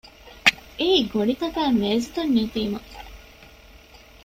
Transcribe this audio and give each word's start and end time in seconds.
އެއީ 0.79 0.99
ގޮނޑިތަކާއި 1.11 1.71
މޭޒުތައް 1.81 2.33
ނެތީމަ 2.35 2.79